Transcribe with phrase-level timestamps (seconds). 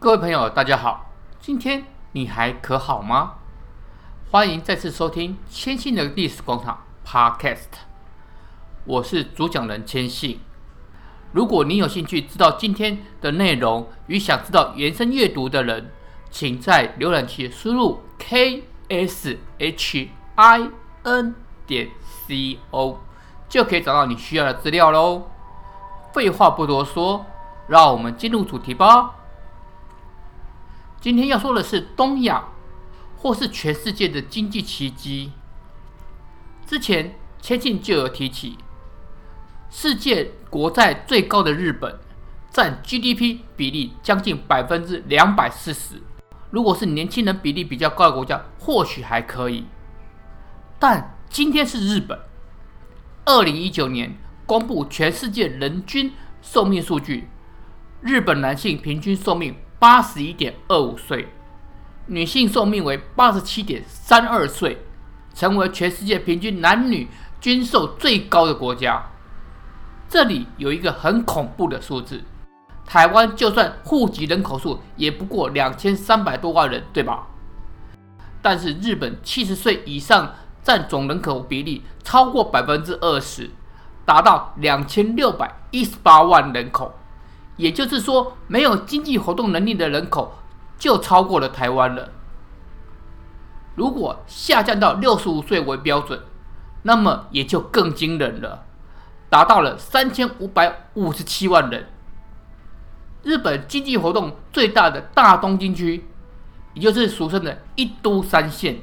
[0.00, 1.10] 各位朋友，大家好，
[1.40, 3.32] 今天你还可好吗？
[4.30, 7.66] 欢迎再次收听千信的历史广场 Podcast，
[8.84, 10.38] 我是主讲人千信。
[11.32, 15.90] 如果你有兴趣知道今天的内容与想知道延伸阅读的人，
[16.30, 20.70] 请在浏览器输入 k s h i
[21.02, 21.34] n
[21.66, 21.88] 点
[22.28, 23.00] c o，
[23.48, 25.28] 就可以找到你需要的资料喽。
[26.12, 27.26] 废话不多说，
[27.66, 29.16] 让我们进入主题吧。
[31.00, 32.42] 今天要说的是东亚，
[33.16, 35.30] 或是全世界的经济奇迹。
[36.66, 38.58] 之前千信就有提起，
[39.70, 42.00] 世界国债最高的日本，
[42.50, 46.02] 占 GDP 比例将近百分之两百四十。
[46.50, 49.66] 如果是年轻人比例比较高的国家，或许还可以。
[50.80, 52.18] 但今天是日本，
[53.24, 56.12] 二零一九年公布全世界人均
[56.42, 57.28] 寿命数据，
[58.00, 59.54] 日本男性平均寿命。
[59.80, 61.28] 八十一点二五岁，
[62.06, 64.84] 女性寿命为八十七点三二岁，
[65.32, 67.08] 成为全世界平均男女
[67.40, 69.00] 均寿最高的国家。
[70.08, 72.24] 这里有一个很恐怖的数字：
[72.84, 77.28] 台湾就算户籍人口数也不过两千三百多万人，对吧？
[78.42, 83.48] 但是日本七十岁以上占总人口比例超过百分之二十，
[84.04, 86.97] 达到两千六百一十八万人口。
[87.58, 90.38] 也就是说，没有经济活动能力的人口
[90.78, 92.08] 就超过了台湾了。
[93.74, 96.20] 如果下降到六十五岁为标准，
[96.84, 98.64] 那么也就更惊人了，
[99.28, 101.88] 达到了三千五百五十七万人。
[103.24, 106.06] 日本经济活动最大的大东京区，
[106.74, 108.80] 也就是俗称的一都三县，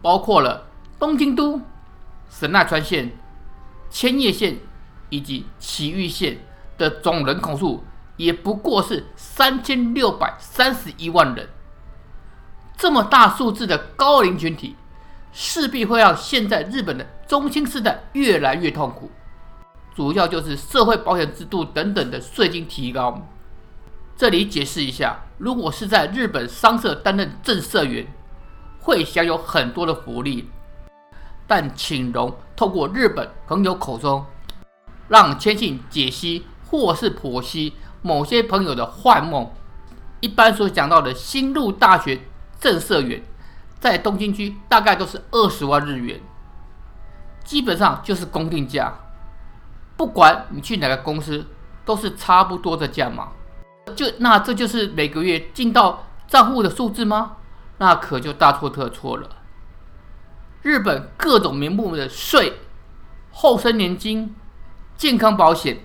[0.00, 0.66] 包括了
[0.98, 1.60] 东京都、
[2.30, 3.18] 神奈川县、
[3.90, 4.58] 千叶县
[5.10, 6.45] 以及埼玉县。
[6.78, 7.84] 的总人口数
[8.16, 11.48] 也不过是三千六百三十一万人，
[12.76, 14.74] 这么大数字的高龄群体，
[15.32, 19.10] 势必会让现在日本的中青世代越来越痛苦。
[19.94, 23.26] 主要就是社会保险制度等等的税金提高。
[24.16, 28.06] 这里解释一下，如果是在日本商社担任正社员，
[28.80, 30.48] 会享有很多的福利，
[31.46, 34.24] 但请容透过日本朋友口中，
[35.08, 36.46] 让千信解析。
[36.68, 39.50] 或是剖析某些朋友的幻梦。
[40.20, 42.20] 一般所讲到的新入大学
[42.58, 43.22] 正社员，
[43.78, 46.20] 在东京区大概都是二十万日元，
[47.44, 48.92] 基本上就是公定价。
[49.96, 51.46] 不管你去哪个公司，
[51.84, 53.28] 都是差不多的价码。
[53.94, 57.36] 就那这就是每个月进到账户的数字吗？
[57.78, 59.28] 那可就大错特错了。
[60.62, 62.54] 日本各种名目的税、
[63.30, 64.34] 后生年金、
[64.96, 65.80] 健康保险。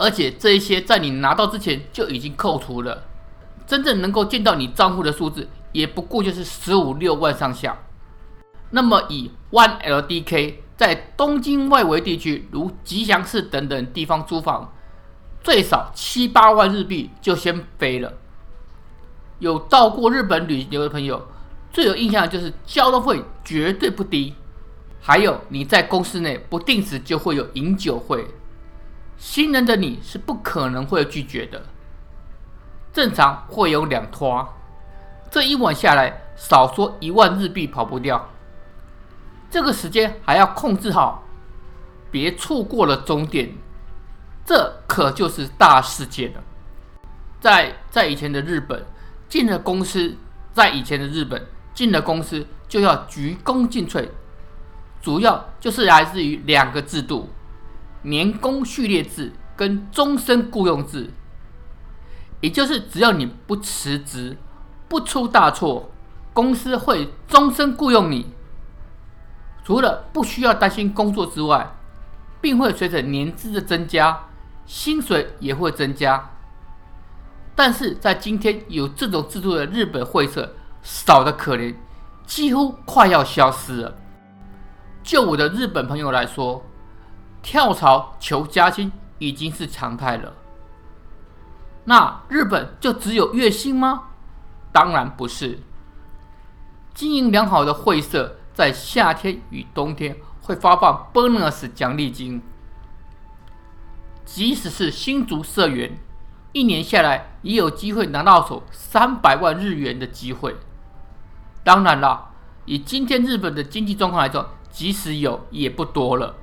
[0.00, 3.04] 而且这一些在你拿到之前就已经扣除了，
[3.66, 7.76] 真正能够见到你账户的数字也不过就是十五六万上下。
[8.70, 14.72] 那么以 One LDK 在东京外围地区，如吉祥寺等等地方租房，
[15.42, 18.14] 最少七八万日币就先飞了。
[19.38, 21.28] 有到过日本旅游的朋友，
[21.70, 24.32] 最有印象的就是交通费绝对不低，
[25.02, 28.26] 还有你在公司内不定时就会有饮酒会。
[29.20, 31.62] 新人的你是不可能会拒绝的，
[32.90, 34.48] 正常会有两拖，
[35.30, 38.30] 这一晚下来少说一万日币跑不掉。
[39.50, 41.22] 这个时间还要控制好，
[42.10, 43.52] 别错过了终点，
[44.46, 46.42] 这可就是大事件了。
[47.38, 48.86] 在在以前的日本，
[49.28, 50.16] 进了公司，
[50.54, 54.08] 在以前的日本进了公司就要鞠躬尽瘁，
[55.02, 57.28] 主要就是来自于两个制度。
[58.02, 61.10] 年功序列制跟终身雇佣制，
[62.40, 64.38] 也就是只要你不辞职、
[64.88, 65.90] 不出大错，
[66.32, 68.32] 公司会终身雇佣你。
[69.62, 71.76] 除了不需要担心工作之外，
[72.40, 74.24] 并会随着年资的增加，
[74.64, 76.30] 薪水也会增加。
[77.54, 81.74] 但是在今天有这种制度的日本会社少得可怜，
[82.24, 83.94] 几乎快要消失了。
[85.02, 86.64] 就我的日本朋友来说，
[87.42, 90.34] 跳槽求加薪已经是常态了。
[91.84, 94.04] 那日本就只有月薪吗？
[94.72, 95.60] 当然不是。
[96.94, 102.42] 经营良好的会社在夏天与冬天会发放 bonus 奖励金，
[104.24, 105.98] 即使是新卒社员，
[106.52, 110.56] 一年下来也有机会拿到手三百万日元的机会。
[111.64, 112.30] 当然了，
[112.66, 116.36] 以今天日本的经济状况来说，即使有也不多了。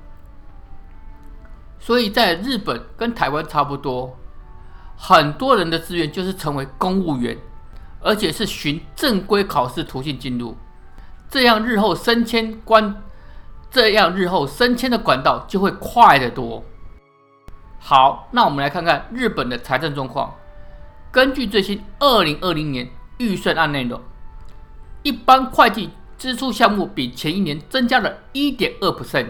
[1.80, 4.18] 所以在日本跟台湾差不多，
[4.98, 7.38] 很多人的志愿就是成为公务员，
[8.02, 10.58] 而且是循正规考试途径进入，
[11.30, 13.04] 这样日后升迁关，
[13.70, 16.64] 这样日后升迁的管道就会快得多。
[17.80, 20.34] 好，那我们来看看日本的财政状况。
[21.12, 24.02] 根据最新二零二零年预算案内容，
[25.04, 29.28] 一般会计支出项目比前一年增加了一点二 percent，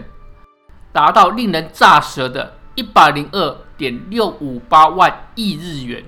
[0.92, 6.04] 达到令人咋舌的一百零二点六五八万亿日元，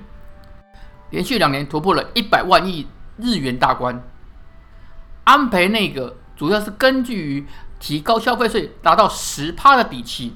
[1.11, 2.87] 连续两年突破了一百万亿
[3.17, 4.03] 日元大关。
[5.25, 7.47] 安倍内阁主要是根据于
[7.79, 10.35] 提高消费税达到十趴的底气，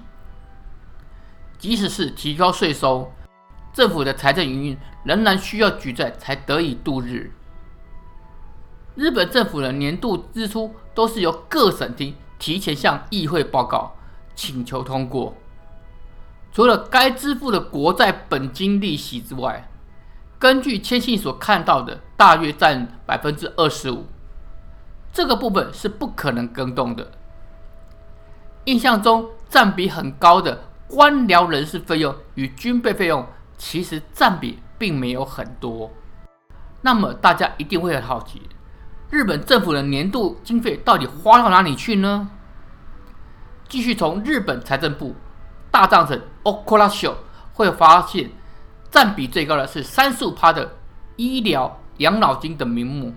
[1.59, 3.13] 即使是提高税收，
[3.73, 7.33] 政府的财政营运仍然需要举债才得以度日。
[8.95, 13.97] 日本政府的年度支出都是由各省厅提前向议会报告，
[14.35, 15.35] 请求通过。
[16.53, 19.69] 除了该支付的国债本金利息之外，
[20.39, 24.07] 根据千信所看到的，大约占百分之二十五。
[25.13, 27.11] 这个部分是不可能更动的。
[28.65, 33.27] 印象中占比很高的官僚人事费用与军备费用，
[33.59, 35.91] 其实占比并没有很多。
[36.83, 38.43] 那么大家一定会很好奇，
[39.11, 42.31] 日本政府的年度经费到底花到哪里去呢？
[43.69, 45.15] 继续从日本财政部。
[45.71, 47.15] 大藏省 Okura
[47.53, 48.31] 会发现，
[48.91, 50.77] 占比最高的是三十五趴的
[51.17, 53.13] 医疗养老金等名目。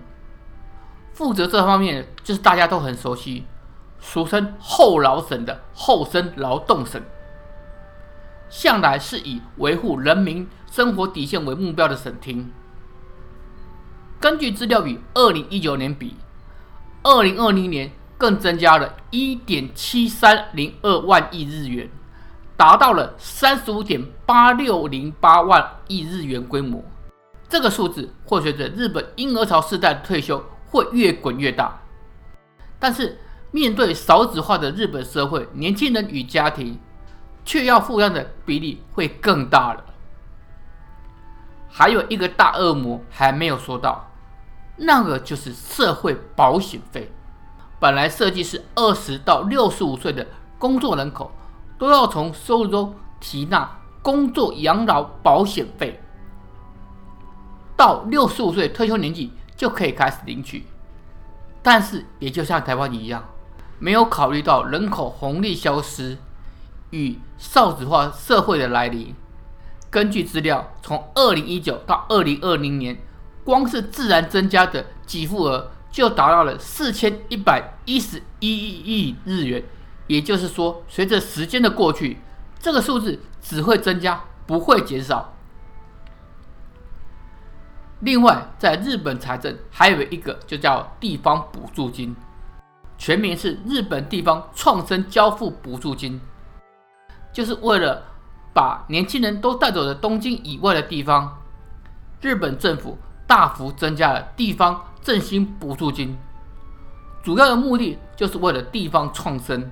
[1.12, 3.44] 负责这方面就是大家都很熟悉，
[4.00, 7.00] 俗称后劳省的厚生劳动省，
[8.48, 12.50] 向来是以维护人民生活底线为目标的省厅。
[14.20, 16.16] 根据资料与二零一九年比，
[17.04, 21.88] 二零二零年更增加了一点七三零二万亿日元。
[22.56, 26.82] 达到了三十五点八六零八万亿日元规模，
[27.48, 31.80] 这个数字会随着日本婴儿潮世代的退休会越滚越大。
[32.80, 33.16] 但是
[33.52, 36.76] 面对少子化的日本社会，年轻人与家庭
[37.44, 39.84] 却要负担的比例会更大了。
[41.68, 44.10] 还有一个大恶魔还没有说到，
[44.76, 47.08] 那个就是社会保险费。
[47.80, 50.26] 本来设计是二十到六十五岁的
[50.58, 51.32] 工作人口。
[51.78, 56.00] 都要从收入中提纳工作养老保险费，
[57.76, 60.66] 到六十五岁退休年纪就可以开始领取。
[61.62, 63.24] 但是，也就像台湾一样，
[63.78, 66.18] 没有考虑到人口红利消失
[66.90, 69.14] 与少子化社会的来临。
[69.88, 73.00] 根据资料，从二零一九到二零二零年，
[73.44, 79.62] 光是自然增加的给付额就达到了四千一百一十一亿日元。
[80.06, 82.18] 也就是说，随着时间的过去，
[82.58, 85.34] 这个数字只会增加，不会减少。
[88.00, 92.16] 另外，在日本财政还有一个就叫地方补助金，
[92.96, 96.20] 全名是日本地方创生交付补助金，
[97.32, 98.04] 就是为了
[98.54, 101.38] 把年轻人都带走的东京以外的地方，
[102.22, 102.96] 日本政府
[103.26, 106.16] 大幅增加了地方振兴补助金，
[107.22, 109.70] 主要的目的就是为了地方创生。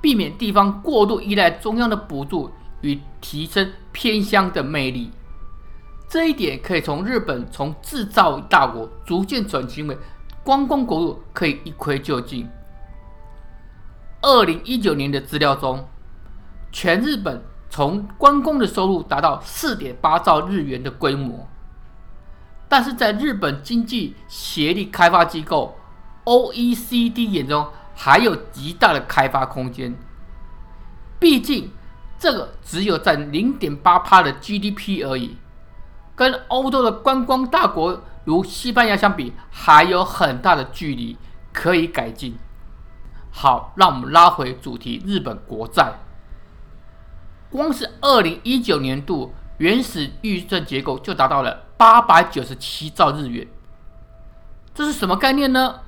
[0.00, 2.50] 避免地方过度依赖中央的补助
[2.82, 5.10] 与提升偏乡的魅力，
[6.08, 9.96] 这一点可以从日本从制造大国逐渐转型为
[10.42, 12.46] 观光国度可以一窥究竟。
[14.20, 15.88] 二零一九年的资料中，
[16.70, 21.48] 全日本从观光的收入达到四点八兆日元的规模，
[22.68, 25.78] 但是在日本经济协力开发机构
[26.24, 29.94] OECD 眼中，还有极大的开发空间，
[31.20, 31.70] 毕竟
[32.18, 35.36] 这个只有占零点八趴的 GDP 而已，
[36.16, 41.16] 跟欧洲的观光大国如西班牙相比，还有很大的距离
[41.52, 42.36] 可以改进。
[43.30, 45.92] 好，让我们拉回主题，日本国债，
[47.50, 53.46] 光是二零一九年度原始预算结构就达到了八百九十七兆日元，
[54.74, 55.80] 这是什么概念呢？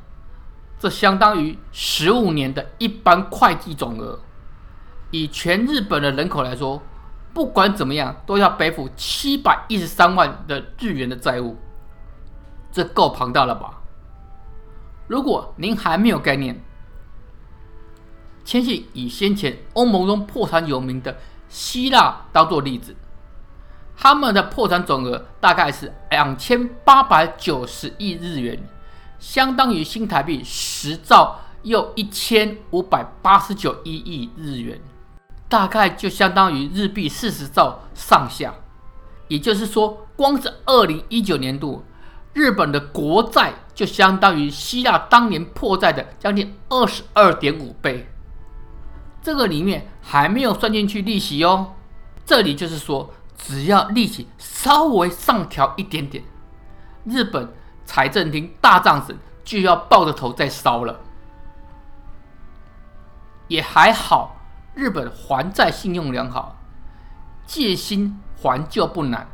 [0.79, 4.21] 这相当于十五年的一般会计总额。
[5.11, 6.83] 以全日本的人口来说，
[7.33, 11.57] 不管怎么样，都要背负七百一十三万的日元的债务，
[12.73, 13.81] 这够庞大了吧？
[15.07, 16.61] 如果您还没有概念，
[18.45, 21.17] 千信以先前欧盟中破产有名的
[21.49, 22.95] 希腊当做例子，
[23.97, 28.63] 他们的破产总额大概是两千八百九十亿日元。
[29.19, 34.79] 相当于新台币十兆又一千五百八十九亿日元，
[35.49, 38.55] 大概就相当于日币四十兆上下。
[39.29, 41.83] 也就是说，光是二零一九年度，
[42.35, 48.07] 日本的国债就相当于希腊当年破债的将近二十二点五倍。
[49.23, 51.73] 这个里面还没有算进去利息哦。
[52.25, 56.25] 这里就是说，只要利息稍微上调一点点，
[57.05, 57.53] 日本
[57.85, 61.01] 财政厅大藏省就要抱着头再烧了。
[63.49, 64.37] 也还好，
[64.75, 66.57] 日本还债信用良好，
[67.47, 69.29] 借新还旧不难，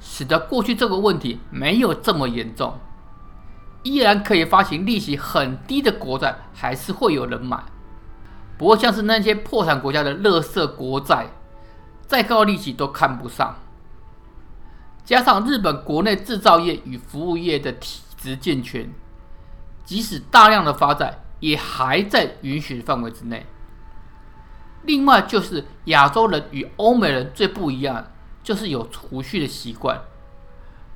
[0.00, 2.78] 使得过去这个问题没有这么严重。
[3.84, 7.62] 依然可以发行利息很低的国债，还是会有人买。
[8.56, 11.28] 不过，像是那些破产国家的垃圾国债，
[12.14, 13.56] 再高利息都看不上。
[15.04, 18.88] 加上日本国内制造业与服务业的体质健全，
[19.84, 23.44] 即使大量的发债，也还在允许范围之内。
[24.84, 28.06] 另外，就是亚洲人与欧美人最不一样，
[28.44, 30.00] 就是有储蓄的习惯，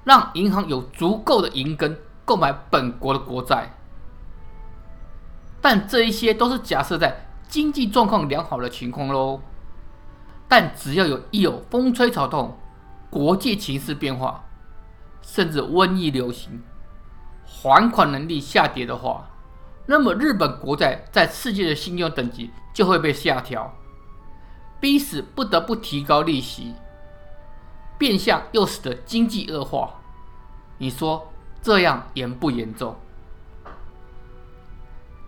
[0.05, 3.71] 让银行有足够的银根购买本国的国债。
[5.61, 7.25] 但这一些都是假设在。
[7.49, 9.41] 经济状况良好的情况喽，
[10.49, 12.59] 但只要有一有风吹草动，
[13.11, 14.45] 国际情势变化，
[15.21, 16.63] 甚至瘟疫流行，
[17.45, 19.29] 还款能力下跌的话，
[19.87, 23.75] 那么日本国债在世界的信用等级就会被下调，
[24.81, 26.75] 逼使不得不提高利息，
[27.99, 30.01] 变相又使得经济恶化。
[30.79, 32.97] 你说这样严不严重？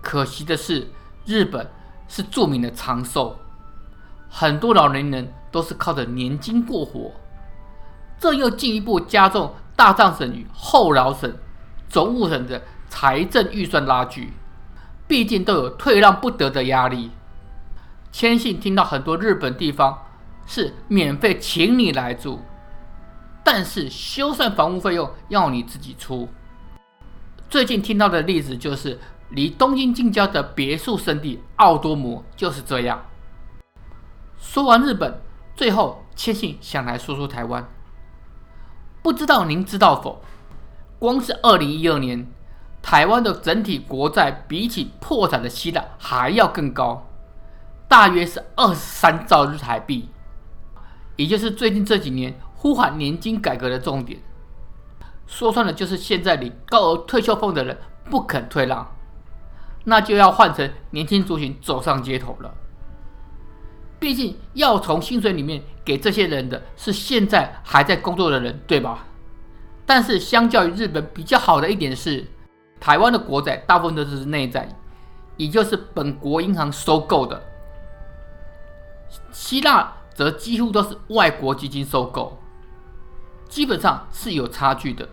[0.00, 0.89] 可惜的是，
[1.27, 1.71] 日本。
[2.12, 3.39] 是著名的长寿，
[4.30, 7.12] 很多老年人都是靠着年金过活，
[8.18, 11.37] 这又进一步加重大藏省与后饶省、
[11.88, 14.32] 总务省的财政预算拉锯，
[15.06, 17.10] 毕竟都有退让不得的压力。
[18.12, 19.99] 千信听到很多日本地方
[20.46, 22.38] 是免费请你来住，
[23.44, 26.28] 但是修缮房屋费用要你自己出。
[27.49, 28.99] 最近听到的例子就是。
[29.32, 33.00] 离东京近郊的别墅圣地奥多摩就是这样。
[34.40, 35.20] 说完日本，
[35.54, 37.68] 最后千信想来说说台湾。
[39.02, 40.20] 不知道您知道否？
[40.99, 42.26] 光是二零一二年，
[42.82, 47.06] 台湾的整体国债比起破产的希腊还要更高，
[47.87, 50.09] 大约是二十三兆日台币，
[51.16, 54.20] 也就是最近这几年呼喊年金改革的重点。
[55.26, 57.78] 说穿了，就是现在领高额退休俸的人
[58.11, 58.90] 不肯退让。
[59.85, 62.52] 那就要换成年轻族群走上街头了。
[64.00, 69.04] 毕竟要从薪水里面给这些人的是现在还在工作的人，对吧？
[69.85, 72.26] 但是相较于日本比较好的一点是，
[72.80, 74.69] 台湾的国债大部分都是内债，
[75.37, 77.42] 也就是本国银行收购的。
[79.33, 82.38] 希腊则几乎都是外国基金收购，
[83.49, 85.09] 基本上是有差距的。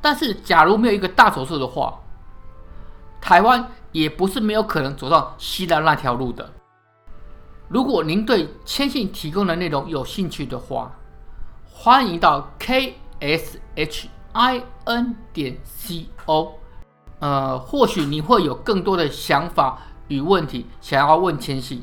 [0.00, 2.00] 但是假如没有一个大手术的话，
[3.20, 6.52] 台湾也不是没有可能走上希腊那条路的。
[7.68, 10.92] 如果您对千信提供的内容有兴趣的话，
[11.64, 16.54] 欢迎到 k s h i n 点 c o，
[17.18, 21.82] 呃，或许你会有更多的想法与问题想要问千信，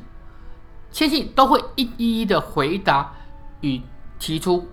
[0.91, 3.13] 千信都会一一一的回答
[3.61, 3.81] 与
[4.19, 4.67] 提出，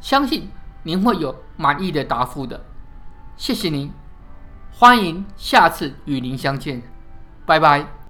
[0.00, 0.48] 相信
[0.82, 2.64] 您会有满意的答复的。
[3.36, 3.92] 谢谢您。
[4.72, 6.82] 欢迎下次与您相见，
[7.44, 8.05] 拜拜。